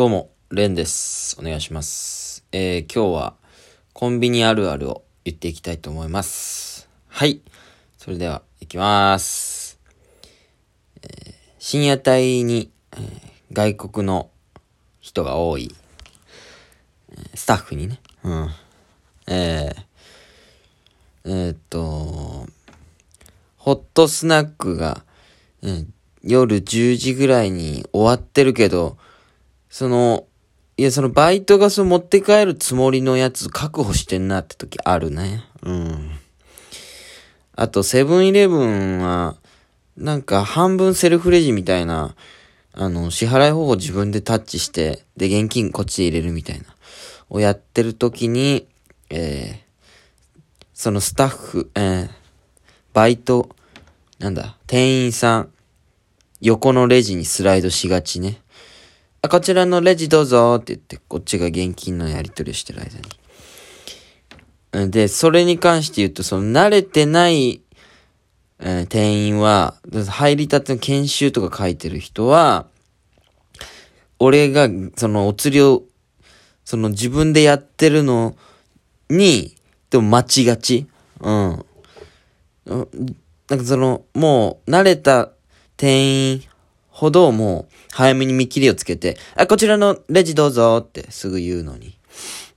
[0.00, 1.36] どうも、レンです。
[1.38, 2.46] お願いします。
[2.52, 3.34] えー、今日は
[3.92, 6.88] コンビニあるあるを言っていきたいと思います。
[7.08, 7.42] はい。
[7.98, 9.78] それでは、いきます。
[11.02, 13.20] えー深夜帯に、えー
[13.52, 14.30] 外国の
[15.02, 15.74] 人が多い、
[17.34, 18.48] スタッフにね、うん。
[19.26, 22.46] えー、えーっと、
[23.58, 25.04] ホットスナックが、
[25.60, 25.92] うん
[26.22, 28.96] 夜10時ぐらいに終わってるけど、
[29.70, 30.26] その、
[30.76, 35.44] いや、そのバイトがその持って帰るつもりのやつ確保してんなって時あるね。
[35.62, 36.10] うん。
[37.54, 39.36] あと、セブンイレブンは、
[39.96, 42.16] なんか半分セルフレジみたいな、
[42.72, 46.64] あの、支払い方法自分でタッチして、で、現金こっち入れるみたいな、
[47.28, 48.66] をやってる時に、
[49.10, 50.36] えー、
[50.74, 52.10] そのスタッフ、えー、
[52.92, 53.50] バイト、
[54.18, 55.50] なんだ、店員さん、
[56.40, 58.39] 横のレジにスライドしがちね。
[59.22, 63.00] あ、こちらのレジどうぞって言って、こっちが現金のやり取りしてる間
[64.76, 64.90] に。
[64.90, 67.60] で、それに関して言うと、その慣れてない、
[68.60, 69.74] えー店員は、
[70.08, 72.66] 入りたての研修とか書いてる人は、
[74.18, 75.82] 俺が、そのお釣りを、
[76.64, 78.36] その自分でやってるの
[79.10, 79.56] に、
[79.90, 80.86] でも待ちがち。
[81.20, 81.64] うん
[83.48, 85.30] なんかその、もう、慣れた
[85.76, 86.42] 店員
[87.00, 91.96] ほどもう、早めに見切りをつけて、あ、こちらのレジどうぞってすぐ言うのに。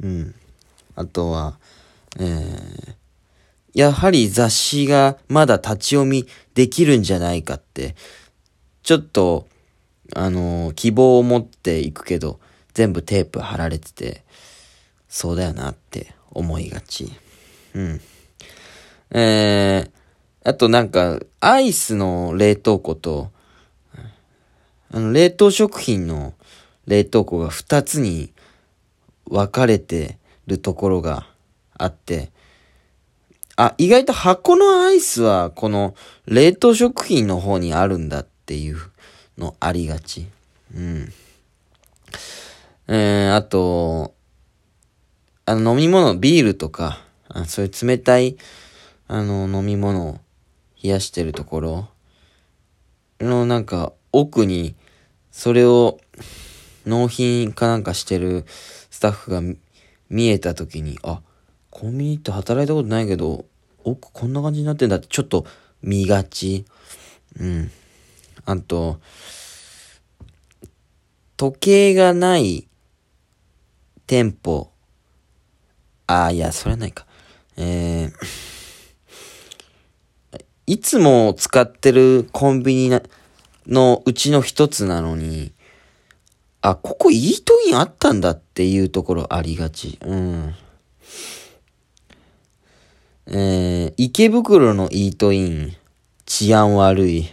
[0.00, 0.34] うん。
[0.94, 1.58] あとは、
[2.20, 2.94] えー、
[3.74, 7.96] やはり雑誌がまだ立ち読みできるんじゃないかって、
[8.84, 9.48] ちょっと、
[10.14, 12.38] あのー希望を持っていくけど、
[12.74, 14.22] 全部テープ貼られてて、
[15.08, 17.10] そうだよなって思いがち。
[17.74, 18.00] うん。
[19.10, 19.90] えー、
[20.48, 23.32] あとなんか、アイスの冷凍庫と、
[24.90, 26.34] あの、冷凍食品の
[26.86, 28.32] 冷凍庫が二つに
[29.26, 31.26] 分かれてるところが
[31.76, 32.30] あって、
[33.56, 35.94] あ、意外と箱のアイスはこの
[36.26, 38.78] 冷凍食品の方にあるんだっていう
[39.36, 40.26] のありがち。
[40.74, 41.12] うん。
[42.86, 44.14] えー、あと、
[45.44, 48.36] あの飲み物、ビールとか、あそういう冷たい、
[49.08, 50.20] あの飲み物を
[50.82, 51.88] 冷やしてるところ
[53.20, 54.74] のなんか奥に
[55.30, 56.00] それを
[56.86, 59.42] 納品かなんかしてるスタッフが
[60.10, 61.20] 見えた時に、あ、
[61.70, 63.44] コンビニって働いたことないけど、
[63.84, 65.46] 奥こんな感じになってんだってちょっと
[65.82, 66.64] 見がち。
[67.38, 67.70] うん。
[68.44, 69.00] あと、
[71.36, 72.66] 時計がない
[74.06, 74.70] 店舗。
[76.06, 77.06] ああ、いや、それはないか。
[77.56, 83.02] えー、いつも使ってるコンビニな
[83.68, 85.52] のうちの一つなのに、
[86.60, 89.98] あ、ここイートインあったんだっていうところありがち。
[90.02, 90.54] うん。
[93.26, 95.76] えー、池袋のイートイン、
[96.24, 97.30] 治安悪い。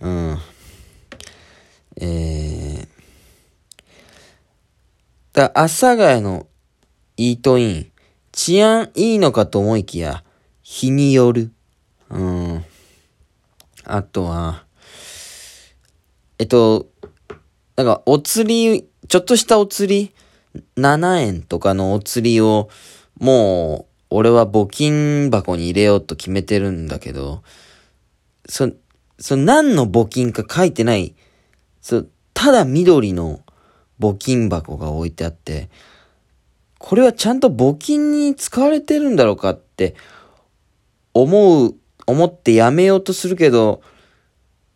[0.00, 0.38] うん。
[2.00, 2.88] えー、
[5.32, 6.46] だ阿佐ヶ谷の
[7.16, 7.92] イートイン、
[8.32, 10.24] 治安いいのかと思いきや、
[10.62, 11.52] 日による。
[12.10, 12.64] うん。
[13.84, 14.67] あとは、
[16.38, 16.86] えっと、
[17.74, 20.14] なんか、お釣り、ちょっとしたお釣り、
[20.76, 22.68] 7円とかのお釣りを、
[23.18, 27.42] もう、俺は募金箱に入れようと決めてるんだけど、
[28.48, 28.70] そ、
[29.18, 31.16] そ、何の募金か書いてない、
[31.80, 32.04] そ、
[32.34, 33.40] ただ緑の
[33.98, 35.70] 募金箱が置いてあって、
[36.78, 39.96] これはちゃんと募金に使われてるんだろうかって、
[41.14, 41.74] 思う、
[42.06, 43.82] 思ってやめようとするけど、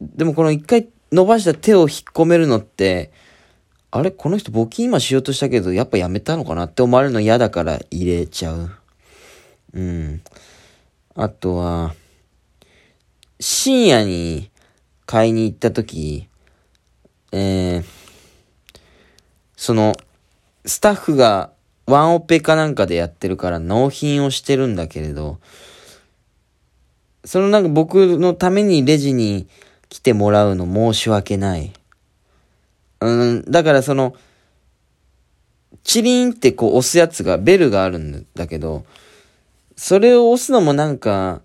[0.00, 3.10] でもこの一回伸ばした手を引っ込めるのって、
[3.90, 8.70] あれこの人募金今しようとしたけど、やっぱやめたのかなって思われるの嫌だから入れちゃう。
[9.74, 10.22] うん。
[11.14, 11.94] あとは、
[13.40, 14.50] 深夜に
[15.06, 16.28] 買いに行った時、
[17.32, 17.84] えー、
[19.56, 19.94] その、
[20.64, 21.50] スタッフが
[21.86, 25.40] ワンオペかなんかでやってるから納品をしてるんだけれど、
[27.24, 29.48] そのなんか僕のためにレジに
[29.90, 31.72] 来てもらうの申し訳ない。
[33.00, 34.14] うん、だからその、
[35.82, 38.84] チリンってこう押すやつが、ベルがあるんだけど、
[39.76, 41.42] それを押すのもなんか、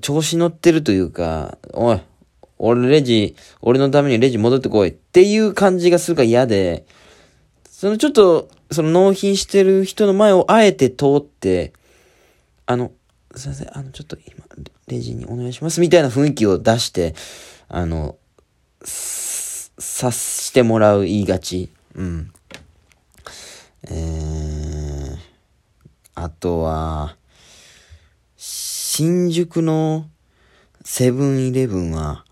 [0.00, 2.00] 調子乗ってるというか、おい、
[2.58, 6.86] 俺レジ、俺のためにレジ戻ってこいっていう感じがするから嫌で、
[7.68, 11.72] そのちょっと、その納品してる人の前をあえて通って、
[12.66, 12.92] あの、
[13.34, 14.44] すいません、あの、ちょっと今、
[14.86, 17.14] レジにお願いしますみたいな雰囲気を出して、
[17.68, 18.16] あの、
[18.84, 21.70] すさしてもらう言いがち。
[21.94, 22.32] うん。
[23.88, 25.16] えー、
[26.14, 27.16] あとは、
[28.36, 30.08] 新宿の
[30.84, 32.24] セブンイレブンは、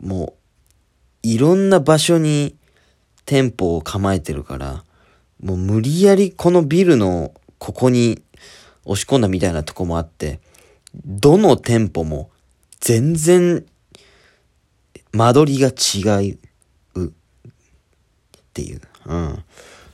[0.00, 0.32] もう、
[1.22, 2.56] いろんな場所に
[3.24, 4.84] 店舗を構えてるから、
[5.42, 8.22] もう無理やりこのビルのここに
[8.84, 10.40] 押し込んだみたいなとこもあって、
[11.04, 12.30] どの店舗も
[12.80, 13.64] 全然
[15.12, 17.10] 間取りが違うっ
[18.52, 18.80] ていう。
[19.06, 19.44] うん。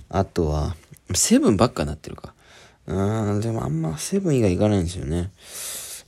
[0.09, 0.77] あとは、
[1.15, 2.35] セブンばっかなってるか。
[2.87, 5.31] うん、でもあんまセブン以外行かないんですよね。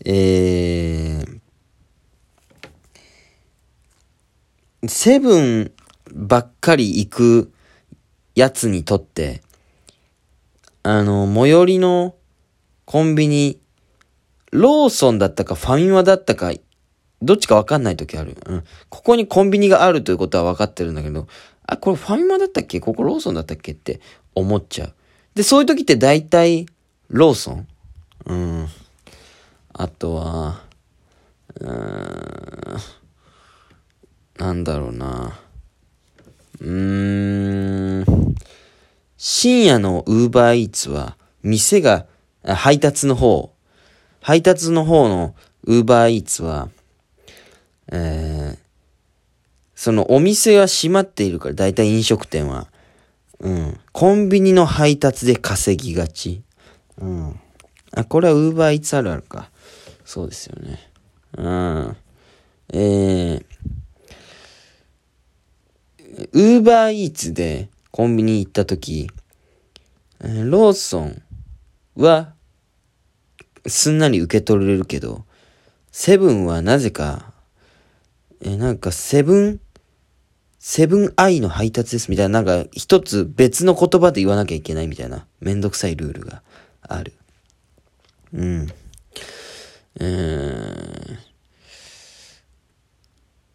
[0.05, 5.73] えー、セブン
[6.13, 7.53] ばっかり行く
[8.35, 9.43] やつにとって、
[10.83, 12.15] あの、最寄りの
[12.85, 13.61] コンビニ、
[14.55, 16.53] ローソンだったかファミマだったか、
[17.21, 18.37] どっちかわかんない時ある。
[18.47, 18.65] うん。
[18.89, 21.27] ここにコンビニがあるということは分かってるんだけど、
[21.67, 22.79] あ、これファミマだったっけ？
[22.79, 24.01] ここローソンだったっけって
[24.37, 24.95] 思っちゃう。
[25.35, 26.67] で、そういう時って大体、
[27.09, 27.67] ローソン？
[28.27, 28.69] うん。
[29.73, 30.63] あとは、
[31.61, 32.79] うーん、
[34.39, 35.37] なんだろうな。
[36.61, 38.35] うーん、
[39.17, 42.07] 深夜のウーバーイーツは、店が、
[42.45, 43.54] 配達の方、
[44.25, 45.35] 配達の方の
[45.65, 46.71] ウーバーイーツは、
[47.93, 48.59] えー、
[49.75, 52.69] そのお店は閉まっているから、だいたい飲食店は。
[53.41, 53.79] うん。
[53.93, 56.41] コンビニの配達で稼ぎがち。
[56.97, 57.39] うん。
[57.95, 59.51] あ、これはウーバーイーツあるあるか。
[60.07, 60.81] そうですよね。
[61.37, 61.97] うん。
[62.73, 63.45] えー、
[66.33, 69.11] ウーバーイーツでコンビニ行った時、
[70.19, 71.23] ローソン
[71.97, 72.34] は
[73.67, 75.25] すんなり受け取れるけど、
[75.91, 77.33] セブンはなぜか、
[78.41, 79.61] え、なんかセブン、
[80.59, 86.43] セブンアイの配達ですみたいな、なんか一つ別の言葉で言わなきゃいけないみたいな、めんどくさいルールが
[86.83, 87.13] ある。
[88.33, 88.69] うん。
[90.01, 91.17] えー、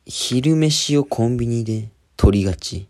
[0.05, 2.87] 昼飯をコンビニで取りがち。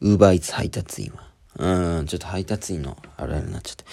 [0.00, 1.26] ウーバーイーツ配達員は。
[1.58, 3.84] うん、ちょっと配達員のあるあるになっちゃって。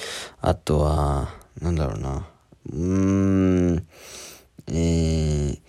[0.41, 2.27] あとは、なんだろうな。
[2.71, 3.87] うーん、
[4.67, 5.59] えー、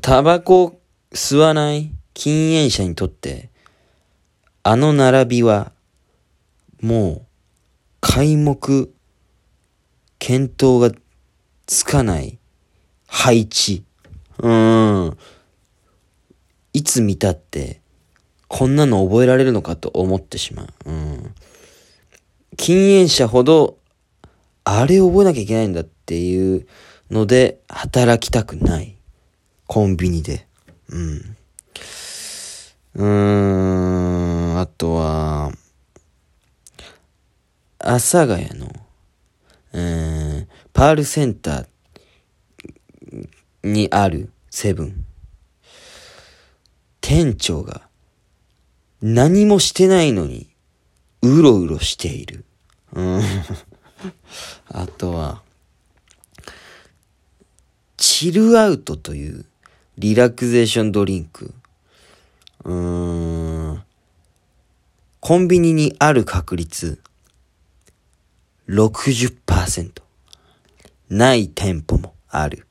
[0.00, 0.80] タバコ
[1.10, 3.50] 吸わない禁煙者にとって、
[4.62, 5.72] あの並びは、
[6.80, 7.26] もう、
[8.00, 8.88] 皆目、
[10.20, 10.92] 見当が
[11.66, 12.38] つかない
[13.08, 13.82] 配置。
[14.38, 15.18] うーん。
[16.72, 17.80] いつ見たって、
[18.46, 20.68] こんなの覚えられるのかと思ってしまう。
[20.86, 21.34] うん。
[22.56, 23.78] 禁煙者ほど、
[24.70, 26.66] あれを覚えなきゃいけないんだっていう
[27.10, 28.96] ので、働きたくない。
[29.66, 30.46] コンビニで。
[30.90, 31.36] うん。
[32.94, 35.52] うーん、あとは、
[37.78, 38.70] 阿佐ヶ谷の、
[39.72, 43.26] うん、パールセンター
[43.62, 45.06] にあるセブン。
[47.00, 47.88] 店長が
[49.00, 50.50] 何もしてないのに、
[51.22, 52.44] うろうろしている。
[52.92, 53.22] うん。
[54.68, 55.42] あとは、
[57.96, 59.44] チルアウトという
[59.96, 61.52] リラクゼーションドリンク。
[62.64, 63.84] うーん。
[65.20, 67.00] コンビニにある確率、
[68.68, 70.02] 60%。
[71.10, 72.66] ない店舗もある。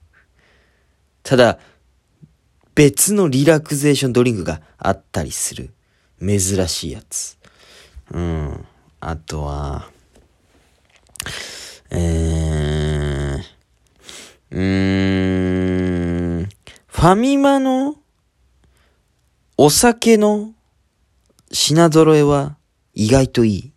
[1.24, 1.60] ただ、
[2.75, 5.72] 別のリラクゼーションドリンクがあったりする。
[6.19, 7.38] 珍しいやつ。
[8.12, 8.65] うん。
[9.00, 9.89] あとは、
[11.89, 13.44] えー、
[14.51, 16.50] うーん、
[16.88, 17.96] ファミマの
[19.56, 20.53] お酒の
[21.51, 22.58] 品揃えは
[22.94, 23.58] 意外といい。
[23.60, 23.72] い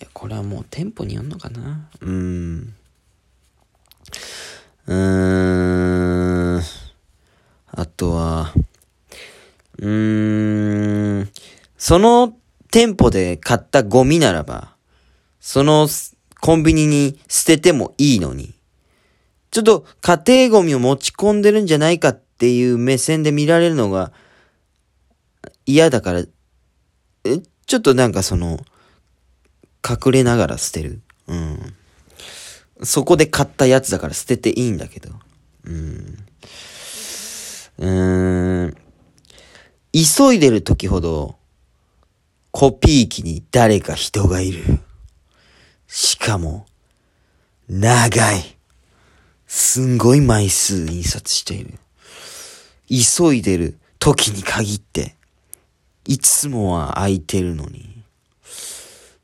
[0.00, 2.74] や、これはもう店舗によんのかなうーん。
[4.86, 6.62] うーん。
[7.74, 8.52] あとは、
[9.78, 11.30] うーん。
[11.76, 12.36] その
[12.70, 14.76] 店舗で買ったゴミならば、
[15.40, 15.88] その
[16.42, 18.52] コンビニに捨ててもいいのに、
[19.52, 24.12] ちょっと家庭ゴミを持ち込んでるんじゃないかっていう目線で見られるのが
[25.66, 26.26] 嫌だから、え、
[27.66, 28.58] ちょっとなんかその、
[29.88, 31.00] 隠れながら捨てる。
[31.28, 31.74] うん。
[32.82, 35.10] そこで買ったやつだから捨てていいんだけど。
[35.62, 36.18] うん。
[37.78, 38.76] うん。
[39.92, 41.36] 急いでる時ほど、
[42.50, 44.80] コピー機に誰か人がいる。
[46.22, 46.66] かも、
[47.68, 48.56] 長い。
[49.48, 51.78] すんごい枚数印刷している。
[52.88, 55.16] 急いでる時に限って、
[56.06, 58.02] いつもは空いてるのに。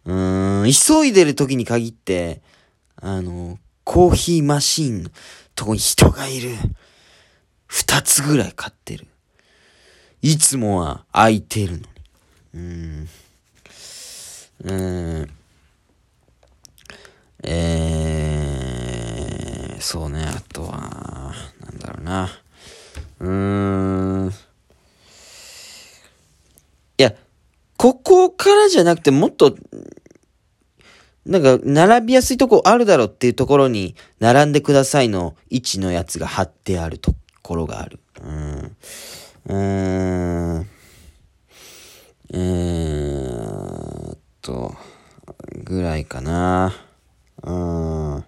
[0.06, 2.42] うーん、急いでる時に限って、
[2.96, 5.10] あの、コーヒーマシーンの
[5.54, 6.50] とこに人がいる。
[7.66, 9.06] 二つぐらい買ってる。
[10.20, 11.84] いつもは空いてるのに。
[12.54, 13.08] うーん。
[14.64, 15.37] うーん。
[17.44, 22.28] えー、そうね、あとは、なんだろうな。
[23.20, 23.28] うー
[24.26, 24.30] ん。
[26.98, 27.14] いや、
[27.76, 29.54] ここからじゃなくてもっと、
[31.24, 38.00] なんか、並びやすいとこあるだろうっていうところに、並んでくださいの位置のやつが貼ってあるところがある。
[38.20, 38.76] うん。
[39.46, 40.68] うーん。
[42.30, 44.74] えーっと、
[45.64, 46.87] ぐらいかな。
[47.42, 48.24] うん。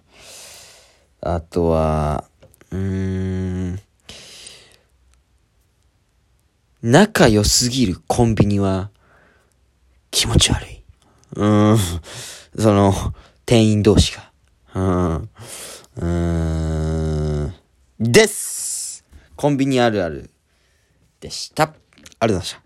[1.21, 2.25] あとは、
[2.71, 3.79] うーん。
[6.81, 8.89] 仲良すぎるコンビニは
[10.09, 10.83] 気持ち悪い。
[11.35, 11.77] うん。
[12.57, 12.93] その、
[13.45, 14.31] 店員同士が。
[14.73, 15.29] うん。
[15.97, 16.05] う
[17.47, 17.53] ん。
[17.99, 20.31] ですコンビニあるある
[21.19, 21.63] でした。
[21.63, 22.60] ありがとうございました。